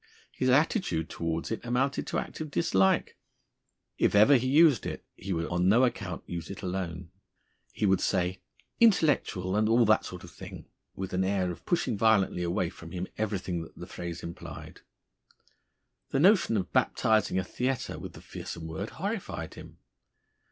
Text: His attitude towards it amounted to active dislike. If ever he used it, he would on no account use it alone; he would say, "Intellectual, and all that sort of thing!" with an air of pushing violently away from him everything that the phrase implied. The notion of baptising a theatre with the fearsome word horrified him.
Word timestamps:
His 0.31 0.49
attitude 0.49 1.11
towards 1.11 1.51
it 1.51 1.63
amounted 1.63 2.07
to 2.07 2.17
active 2.17 2.49
dislike. 2.49 3.19
If 3.99 4.15
ever 4.15 4.35
he 4.35 4.47
used 4.47 4.87
it, 4.87 5.05
he 5.15 5.31
would 5.31 5.45
on 5.45 5.69
no 5.69 5.83
account 5.83 6.23
use 6.25 6.49
it 6.49 6.63
alone; 6.63 7.11
he 7.71 7.85
would 7.85 8.01
say, 8.01 8.41
"Intellectual, 8.79 9.55
and 9.55 9.69
all 9.69 9.85
that 9.85 10.03
sort 10.03 10.23
of 10.23 10.31
thing!" 10.31 10.65
with 10.95 11.13
an 11.13 11.23
air 11.23 11.51
of 11.51 11.67
pushing 11.67 11.99
violently 11.99 12.41
away 12.41 12.71
from 12.71 12.89
him 12.89 13.05
everything 13.19 13.61
that 13.61 13.75
the 13.77 13.85
phrase 13.85 14.23
implied. 14.23 14.81
The 16.09 16.19
notion 16.19 16.57
of 16.57 16.73
baptising 16.73 17.37
a 17.37 17.43
theatre 17.43 17.99
with 17.99 18.13
the 18.13 18.21
fearsome 18.21 18.65
word 18.65 18.89
horrified 18.89 19.53
him. 19.53 19.77